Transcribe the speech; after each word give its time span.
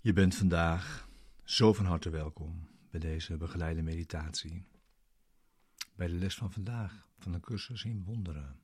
Je 0.00 0.12
bent 0.12 0.34
vandaag 0.34 1.08
zo 1.44 1.72
van 1.72 1.84
harte 1.84 2.10
welkom 2.10 2.68
bij 2.90 3.00
deze 3.00 3.36
begeleide 3.36 3.82
meditatie. 3.82 4.64
Bij 5.94 6.06
de 6.06 6.12
les 6.12 6.34
van 6.34 6.52
vandaag 6.52 7.08
van 7.18 7.32
de 7.32 7.40
cursus 7.40 7.84
in 7.84 8.04
wonderen. 8.04 8.60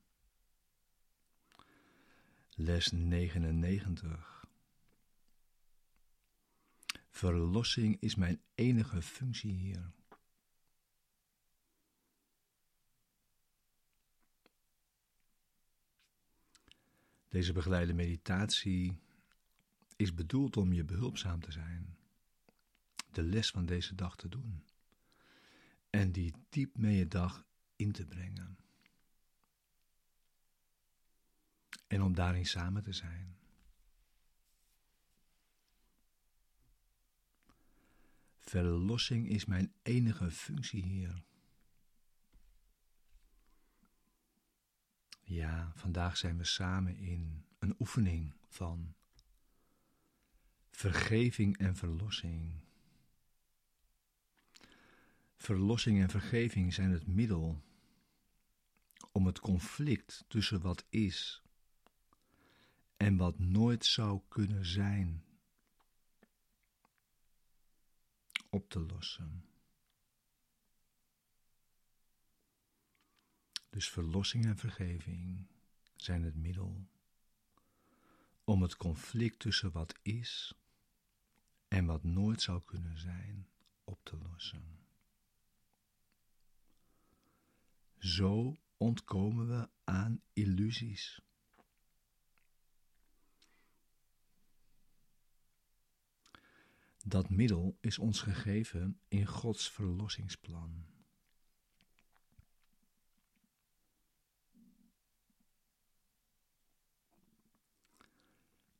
Les 2.49 2.91
99. 2.91 4.45
Verlossing 7.09 8.01
is 8.01 8.15
mijn 8.15 8.41
enige 8.53 9.01
functie 9.01 9.53
hier. 9.53 9.91
Deze 17.29 17.53
begeleide 17.53 17.93
meditatie 17.93 19.03
is 19.95 20.13
bedoeld 20.13 20.57
om 20.57 20.73
je 20.73 20.83
behulpzaam 20.83 21.39
te 21.39 21.51
zijn, 21.51 21.97
de 23.11 23.23
les 23.23 23.49
van 23.49 23.65
deze 23.65 23.95
dag 23.95 24.15
te 24.15 24.29
doen 24.29 24.63
en 25.89 26.11
die 26.11 26.33
diep 26.49 26.77
mee 26.77 26.97
je 26.97 27.07
dag 27.07 27.45
in 27.75 27.91
te 27.91 28.05
brengen. 28.05 28.57
En 31.87 32.01
om 32.01 32.13
daarin 32.13 32.45
samen 32.45 32.83
te 32.83 32.93
zijn. 32.93 33.37
Verlossing 38.39 39.29
is 39.29 39.45
mijn 39.45 39.73
enige 39.81 40.31
functie 40.31 40.83
hier. 40.83 41.23
Ja, 45.23 45.71
vandaag 45.75 46.17
zijn 46.17 46.37
we 46.37 46.43
samen 46.43 46.97
in 46.97 47.45
een 47.59 47.75
oefening 47.79 48.33
van 48.47 48.95
vergeving 50.75 51.57
en 51.57 51.75
verlossing. 51.75 52.51
Verlossing 55.35 56.01
en 56.01 56.09
vergeving 56.09 56.73
zijn 56.73 56.91
het 56.91 57.07
middel 57.07 57.63
om 59.11 59.25
het 59.25 59.39
conflict 59.39 60.25
tussen 60.27 60.61
wat 60.61 60.85
is 60.89 61.41
en 62.97 63.17
wat 63.17 63.39
nooit 63.39 63.85
zou 63.85 64.21
kunnen 64.27 64.65
zijn 64.65 65.23
op 68.49 68.69
te 68.69 68.79
lossen. 68.79 69.45
Dus 73.69 73.89
verlossing 73.89 74.45
en 74.45 74.57
vergeving 74.57 75.47
zijn 75.95 76.23
het 76.23 76.35
middel 76.35 76.87
om 78.43 78.61
het 78.61 78.75
conflict 78.75 79.39
tussen 79.39 79.71
wat 79.71 79.95
is 80.01 80.55
en 81.67 81.85
wat 81.85 82.03
nooit 82.03 82.41
zou 82.41 82.61
kunnen 82.65 82.97
zijn 82.97 83.47
op 83.83 83.99
te 84.03 84.17
lossen. 84.17 84.79
Zo 87.97 88.55
ontkomen 88.77 89.47
we 89.47 89.69
aan 89.83 90.21
illusies. 90.33 91.21
Dat 97.03 97.29
middel 97.29 97.77
is 97.81 97.99
ons 97.99 98.21
gegeven 98.21 98.99
in 99.07 99.25
Gods 99.25 99.71
verlossingsplan. 99.71 100.94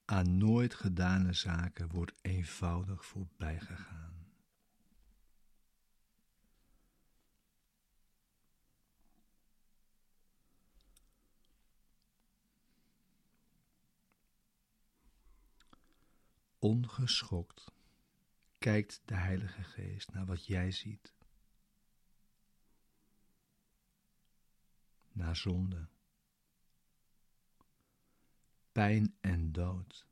Aan 0.06 0.38
nooit 0.38 0.74
gedane 0.74 1.34
zaken 1.34 1.90
wordt 1.90 2.14
eenvoudig 2.22 3.06
voorbij 3.06 3.60
gegaan. 3.60 4.06
Ongeschokt 16.60 17.72
kijkt 18.58 19.02
de 19.06 19.16
Heilige 19.16 19.64
Geest 19.64 20.14
naar 20.14 20.26
wat 20.26 20.46
jij 20.46 20.72
ziet. 20.72 21.14
Naar 25.12 25.36
zonde 25.36 25.88
pijn 28.76 29.18
en 29.22 29.52
dood, 29.52 30.08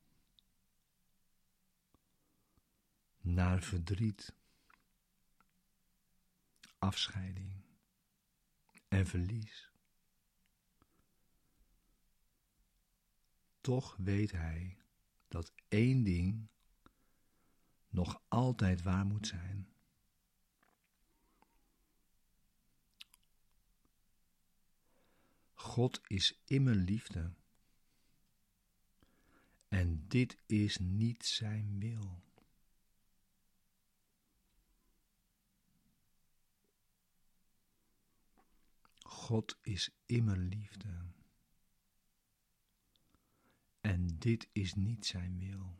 naar 3.21 3.61
verdriet, 3.61 4.33
afscheiding 6.79 7.63
en 8.87 9.07
verlies. 9.07 9.71
Toch 13.61 13.95
weet 13.97 14.31
hij 14.31 14.77
dat 15.27 15.53
één 15.67 16.03
ding 16.03 16.47
nog 17.89 18.21
altijd 18.27 18.81
waar 18.81 19.05
moet 19.05 19.27
zijn. 19.27 19.73
God 25.53 26.01
is 26.07 26.41
immer 26.45 26.75
liefde. 26.75 27.33
En 29.73 30.07
dit 30.07 30.37
is 30.45 30.77
niet 30.77 31.25
zijn 31.25 31.79
wil. 31.79 32.23
God 38.99 39.57
is 39.61 39.89
immer 40.05 40.37
liefde. 40.37 41.05
En 43.81 44.07
dit 44.19 44.47
is 44.51 44.73
niet 44.73 45.05
zijn 45.05 45.39
wil. 45.39 45.77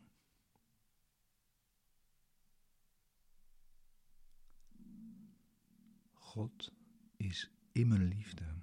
God 6.14 6.72
is 7.18 7.50
immer 7.72 8.00
liefde. 8.00 8.63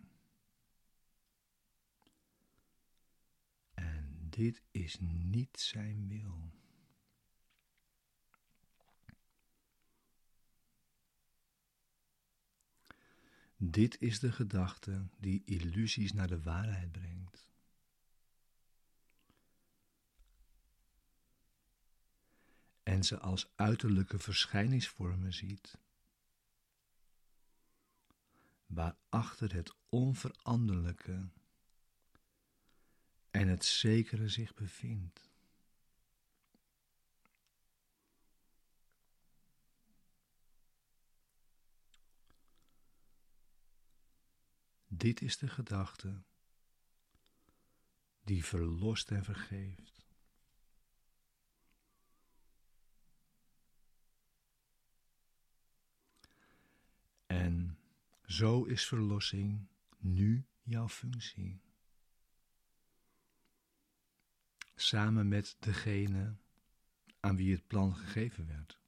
Dit 4.30 4.62
is 4.70 4.96
niet 5.00 5.58
zijn 5.60 6.08
wil. 6.08 6.50
Dit 13.56 14.00
is 14.00 14.18
de 14.18 14.32
gedachte 14.32 15.08
die 15.18 15.42
illusies 15.44 16.12
naar 16.12 16.28
de 16.28 16.42
waarheid 16.42 16.92
brengt. 16.92 17.48
En 22.82 23.04
ze 23.04 23.18
als 23.18 23.52
uiterlijke 23.54 24.18
verschijningsvormen 24.18 25.32
ziet, 25.32 25.78
waarachter 28.66 29.54
het 29.54 29.74
onveranderlijke 29.88 31.28
en 33.30 33.48
het 33.48 33.64
zekere 33.64 34.28
zich 34.28 34.54
bevindt. 34.54 35.30
Dit 44.86 45.20
is 45.20 45.38
de 45.38 45.48
gedachte 45.48 46.22
die 48.24 48.44
verlost 48.44 49.10
en 49.10 49.24
vergeeft. 49.24 50.08
En 57.26 57.78
zo 58.26 58.64
is 58.64 58.86
verlossing 58.86 59.68
nu 59.98 60.46
jouw 60.62 60.88
functie. 60.88 61.69
Samen 64.80 65.28
met 65.28 65.56
degene 65.58 66.36
aan 67.20 67.36
wie 67.36 67.52
het 67.52 67.66
plan 67.66 67.96
gegeven 67.96 68.46
werd. 68.46 68.78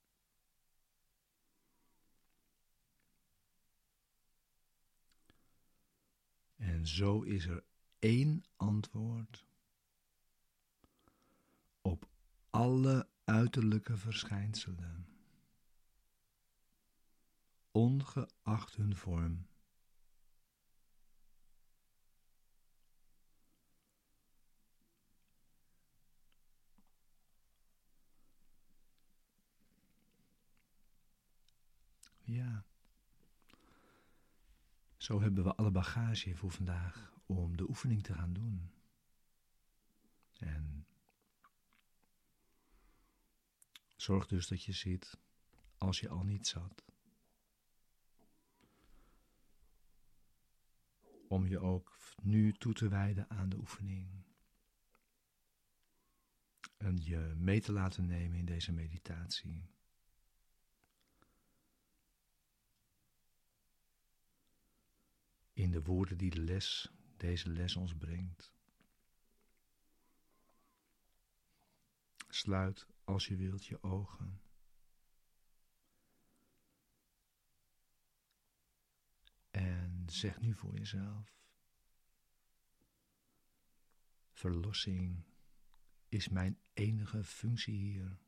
En 6.56 6.87
zo 6.87 7.21
is 7.21 7.47
er 7.47 7.65
één 7.99 8.44
antwoord 8.56 9.47
op 11.81 12.09
alle 12.50 13.09
uiterlijke 13.25 13.97
verschijnselen, 13.97 15.06
ongeacht 17.71 18.77
hun 18.77 18.97
vorm. 18.97 19.47
Ja. 32.25 32.65
Zo 34.97 35.21
hebben 35.21 35.45
we 35.45 35.55
alle 35.55 35.71
bagage 35.71 36.37
voor 36.37 36.51
vandaag 36.51 37.13
om 37.27 37.57
de 37.57 37.69
oefening 37.69 38.03
te 38.03 38.15
gaan 38.15 38.33
doen. 38.33 38.71
En 40.39 40.87
zorg 43.97 44.27
dus 44.27 44.47
dat 44.49 44.65
je 44.65 44.73
zit 44.73 45.19
als 45.79 46.01
je 46.01 46.09
al 46.09 46.23
niet 46.23 46.47
zat. 46.47 46.85
Om 51.29 51.47
je 51.47 51.59
ook 51.59 51.99
nu 52.23 52.53
toe 52.53 52.73
te 52.73 52.89
wijden 52.89 53.31
aan 53.31 53.49
de 53.49 53.57
oefening. 53.57 54.25
En 56.77 56.97
je 57.03 57.35
mee 57.37 57.61
te 57.61 57.73
laten 57.73 58.07
nemen 58.07 58.39
in 58.39 58.45
deze 58.45 58.73
meditatie. 58.73 59.71
De 65.73 65.83
woorden 65.83 66.19
die 66.19 66.31
de 66.31 66.41
les, 66.41 66.93
deze 67.17 67.49
les 67.49 67.77
ons 67.77 67.95
brengt. 67.95 68.53
Sluit 72.29 72.87
als 73.05 73.27
je 73.27 73.37
wilt 73.37 73.67
je 73.67 73.83
ogen. 73.83 74.41
En 79.51 80.03
zeg 80.07 80.41
nu 80.41 80.55
voor 80.55 80.75
jezelf: 80.75 81.41
Verlossing 84.31 85.25
is 86.09 86.29
mijn 86.29 86.59
enige 86.73 87.25
functie 87.25 87.77
hier. 87.77 88.19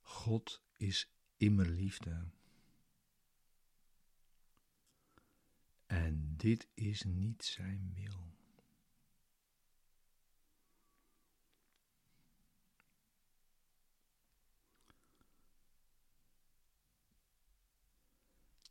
God 0.00 0.62
is 0.76 1.17
immer 1.38 1.66
liefde. 1.68 2.26
En 5.86 6.36
dit 6.36 6.68
is 6.74 7.02
niet 7.02 7.44
zijn 7.44 7.92
wil. 7.94 8.36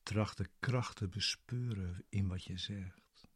Tracht 0.03 0.37
de 0.37 0.49
kracht 0.59 0.95
te 0.95 1.07
bespeuren 1.07 2.05
in 2.09 2.27
wat 2.27 2.43
je 2.43 2.57
zegt. 2.57 3.27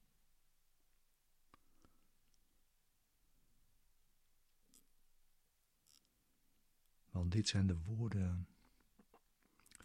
Want 7.09 7.31
dit 7.31 7.47
zijn 7.47 7.67
de 7.67 7.77
woorden 7.77 8.50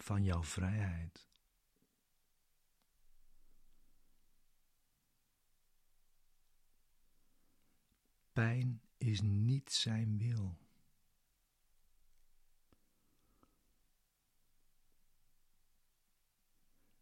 van 0.02 0.24
jouw 0.24 0.42
vrijheid. 0.42 1.28
Pijn 8.32 8.80
is 8.96 9.20
niet 9.20 9.72
zijn 9.72 10.18
wil. 10.18 10.58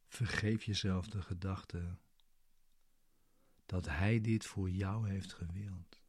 Vergeef 0.08 0.64
jezelf 0.64 1.08
de 1.08 1.23
gedachte 1.23 1.99
dat 3.67 3.87
Hij 3.87 4.20
dit 4.20 4.46
voor 4.46 4.70
jou 4.70 5.08
heeft 5.08 5.32
gewild. 5.32 6.04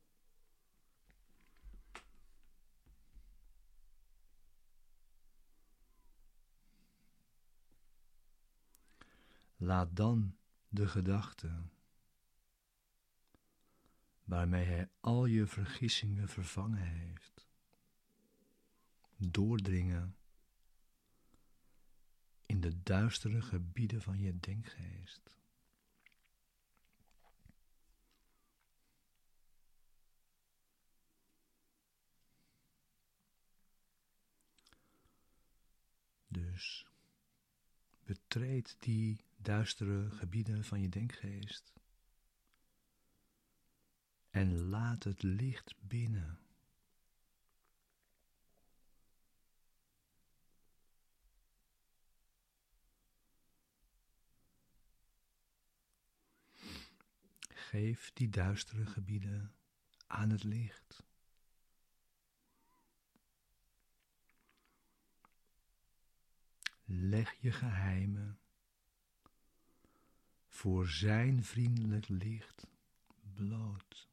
Laat 9.57 9.96
dan 9.96 10.38
de 10.68 10.88
gedachte 10.88 11.63
waarmee 14.24 14.66
Hij 14.66 14.90
al 15.00 15.25
je 15.25 15.48
vergissingen 15.48 16.30
vervangen 16.30 16.88
heeft, 16.88 17.48
doordringen 19.18 20.16
in 22.46 22.62
de 22.62 22.84
duistere 22.84 23.42
gebieden 23.42 24.02
van 24.02 24.19
je 24.19 24.40
denkgeest. 24.40 25.34
Dus 36.28 36.88
betreed 38.04 38.75
die 38.80 39.25
duistere 39.45 40.09
gebieden 40.09 40.63
van 40.63 40.81
je 40.81 40.89
denkgeest 40.89 41.74
en 44.30 44.69
laat 44.69 45.03
het 45.03 45.24
licht 45.24 45.75
binnen. 45.80 46.39
Geef 57.50 58.12
die 58.13 58.30
duistere 58.30 58.85
gebieden 58.85 59.56
aan 60.07 60.30
het 60.30 60.44
licht. 60.44 61.04
Leg 66.85 67.33
je 67.42 67.52
geheimen 67.52 68.40
voor 70.56 70.88
Zijn 70.88 71.44
vriendelijk 71.44 72.07
licht 72.07 72.68
bloot. 73.33 74.07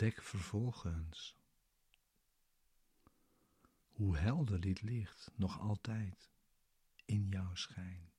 ontdek 0.00 0.22
vervolgens 0.22 1.39
hoe 4.00 4.16
helder 4.16 4.60
dit 4.60 4.82
licht 4.82 5.30
nog 5.36 5.60
altijd 5.60 6.30
in 7.04 7.28
jou 7.28 7.56
schijnt. 7.56 8.09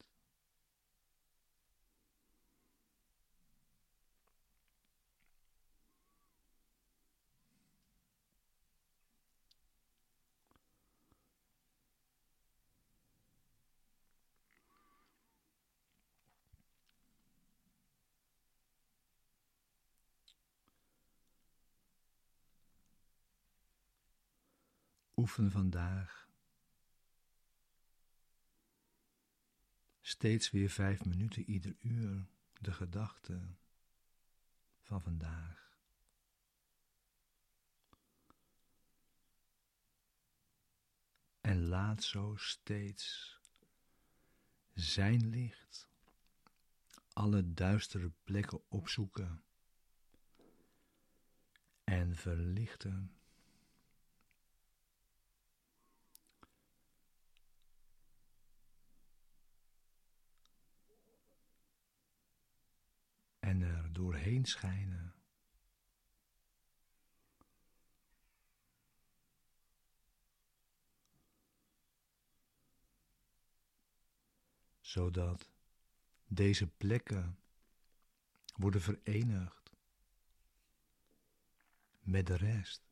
Oefen 25.22 25.52
vandaag 25.52 26.30
steeds 30.02 30.52
weer 30.52 30.70
vijf 30.70 31.06
minuten 31.06 31.50
ieder 31.50 31.76
uur 31.80 32.28
de 32.60 32.72
gedachte 32.72 33.56
van 34.82 35.02
vandaag. 35.02 35.78
En 41.42 41.68
laat 41.68 42.04
zo 42.04 42.36
steeds 42.36 43.38
zijn 44.74 45.30
licht 45.30 45.90
alle 47.14 47.54
duistere 47.54 48.12
plekken 48.24 48.70
opzoeken 48.70 49.44
en 51.84 52.16
verlichten. 52.16 53.21
En 63.52 63.62
er 63.62 63.94
doorheen 63.94 64.46
schijnen. 64.46 65.14
Zodat 74.80 75.50
deze 76.28 76.68
plekken 76.68 77.40
worden 78.56 78.82
verenigd 78.82 79.72
met 82.00 82.28
de 82.28 82.36
rest. 82.36 82.91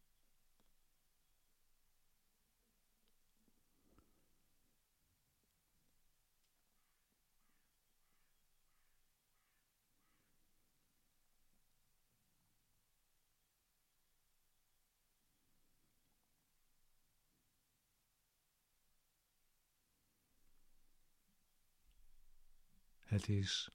Het 23.19 23.29
is 23.29 23.69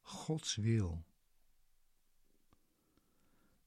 Gods 0.00 0.54
wil 0.56 1.04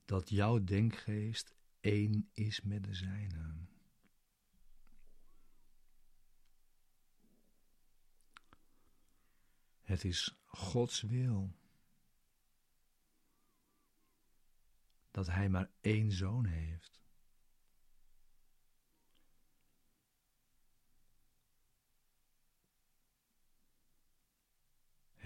dat 0.05 0.29
jouw 0.29 0.63
denkgeest 0.63 1.53
één 1.79 2.29
is 2.33 2.61
met 2.61 2.83
de 2.83 2.93
zijne. 2.93 3.55
Het 9.81 10.03
is 10.03 10.37
Gods 10.45 11.01
wil 11.01 11.55
dat 15.11 15.27
Hij 15.27 15.49
maar 15.49 15.69
één 15.81 16.11
zoon 16.11 16.45
heeft. 16.45 17.04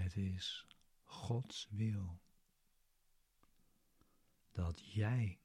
Het 0.10 0.18
is 0.18 0.68
Gods 1.04 1.68
wil 1.72 2.22
dat 4.52 4.94
jij 4.94 5.40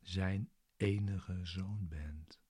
zijn 0.00 0.50
enige 0.76 1.40
zoon 1.44 1.88
bent. 1.88 2.40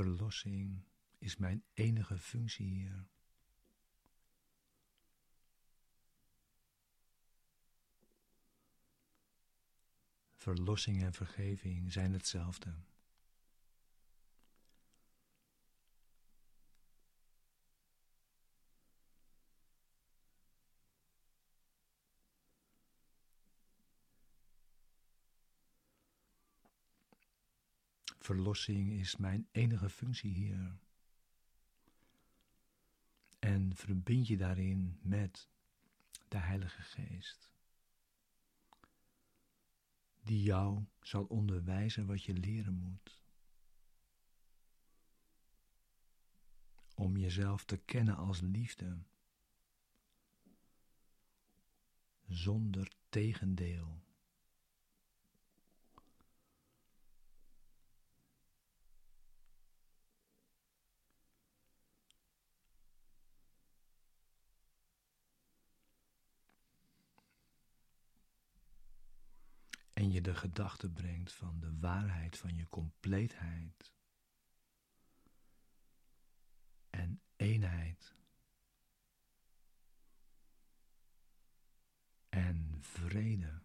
Verlossing 0.00 0.84
is 1.18 1.36
mijn 1.36 1.64
enige 1.74 2.18
functie 2.18 2.66
hier. 2.66 3.06
Verlossing 10.36 11.02
en 11.02 11.12
vergeving 11.12 11.92
zijn 11.92 12.12
hetzelfde. 12.12 12.74
Verlossing 28.30 28.92
is 28.92 29.16
mijn 29.16 29.48
enige 29.50 29.88
functie 29.88 30.32
hier. 30.32 30.78
En 33.38 33.76
verbind 33.76 34.26
je 34.26 34.36
daarin 34.36 34.98
met 35.02 35.48
de 36.28 36.38
Heilige 36.38 36.82
Geest, 36.82 37.52
die 40.22 40.42
jou 40.42 40.84
zal 41.00 41.24
onderwijzen 41.24 42.06
wat 42.06 42.24
je 42.24 42.32
leren 42.32 42.74
moet. 42.74 43.22
Om 46.94 47.16
jezelf 47.16 47.64
te 47.64 47.76
kennen 47.76 48.16
als 48.16 48.40
liefde, 48.40 48.98
zonder 52.28 52.92
tegendeel. 53.08 54.02
En 70.00 70.10
je 70.10 70.20
de 70.20 70.34
gedachte 70.34 70.90
brengt 70.90 71.32
van 71.32 71.60
de 71.60 71.78
waarheid 71.78 72.38
van 72.38 72.56
je 72.56 72.68
compleetheid 72.68 73.94
en 76.90 77.20
eenheid 77.36 78.14
en 82.28 82.76
vrede. 82.80 83.62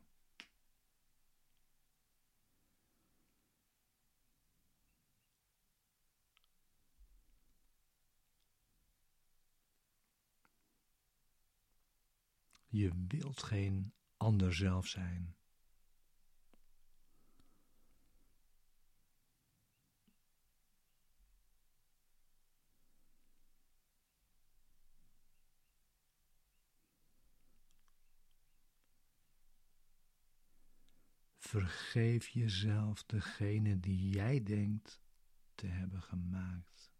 Je 12.67 13.05
wilt 13.07 13.43
geen 13.43 13.93
ander 14.17 14.53
zelf 14.53 14.87
zijn. 14.87 15.35
Vergeef 31.47 32.27
jezelf 32.27 33.03
degene 33.03 33.79
die 33.79 34.09
jij 34.09 34.43
denkt 34.43 35.01
te 35.55 35.67
hebben 35.67 36.01
gemaakt. 36.01 36.91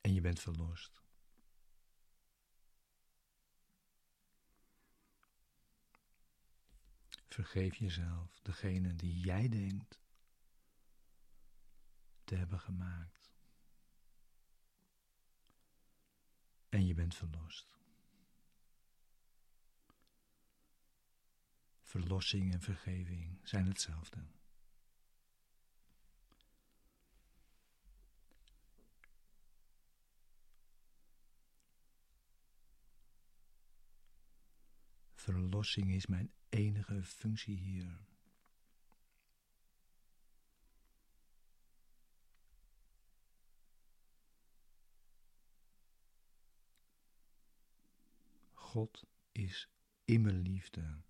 En 0.00 0.14
je 0.14 0.20
bent 0.20 0.40
verlost. 0.40 1.02
Vergeef 7.28 7.74
jezelf 7.74 8.40
degene 8.42 8.96
die 8.96 9.20
jij 9.20 9.48
denkt 9.48 10.00
te 12.24 12.34
hebben 12.34 12.60
gemaakt. 12.60 13.30
En 16.68 16.86
je 16.86 16.94
bent 16.94 17.14
verlost. 17.14 17.79
Verlossing 21.90 22.52
en 22.52 22.60
vergeving 22.60 23.40
zijn 23.42 23.66
hetzelfde. 23.66 24.18
Verlossing 35.14 35.94
is 35.94 36.06
mijn 36.06 36.32
enige 36.48 37.02
functie 37.02 37.56
hier. 37.56 38.00
God 48.52 49.04
is 49.32 49.68
immer 50.04 50.32
liefde. 50.32 51.08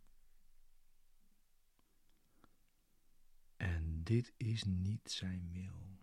En 3.61 4.03
dit 4.03 4.33
is 4.37 4.65
niet 4.65 5.11
zijn 5.11 5.49
wil. 5.53 5.99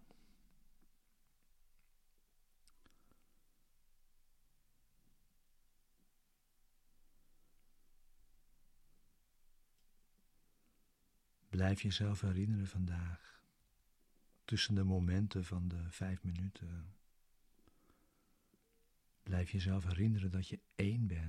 Blijf 11.49 11.81
jezelf 11.81 12.21
herinneren 12.21 12.67
vandaag, 12.67 13.41
tussen 14.45 14.75
de 14.75 14.83
momenten 14.83 15.45
van 15.45 15.67
de 15.67 15.89
vijf 15.89 16.23
minuten. 16.23 16.93
Blijf 19.23 19.51
jezelf 19.51 19.83
herinneren 19.83 20.31
dat 20.31 20.47
je 20.47 20.59
één 20.75 21.07
bent 21.07 21.26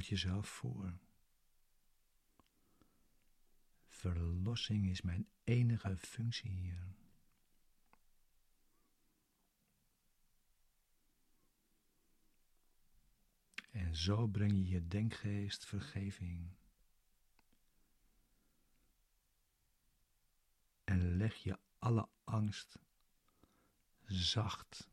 houd 0.00 0.08
jezelf 0.08 0.48
voor. 0.48 0.98
Verlossing 3.86 4.88
is 4.88 5.02
mijn 5.02 5.28
enige 5.44 5.96
functie 5.96 6.50
hier. 6.50 6.94
En 13.70 13.96
zo 13.96 14.26
breng 14.26 14.52
je 14.52 14.68
je 14.68 14.88
denkgeest 14.88 15.64
vergeving. 15.64 16.50
En 20.84 21.16
leg 21.16 21.34
je 21.34 21.58
alle 21.78 22.08
angst 22.24 22.78
zacht 24.06 24.90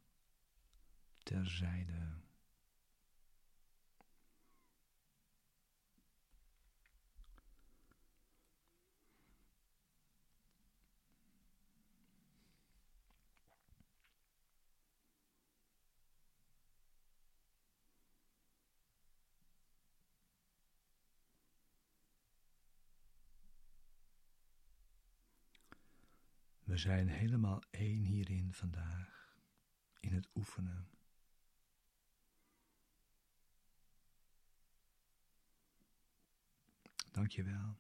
terzijde. 1.18 2.27
We 26.78 26.84
zijn 26.84 27.08
helemaal 27.08 27.64
één 27.70 28.04
hierin 28.04 28.54
vandaag, 28.54 29.38
in 30.00 30.14
het 30.14 30.30
oefenen. 30.36 30.88
Dank 37.12 37.32
je 37.32 37.44
wel. 37.44 37.78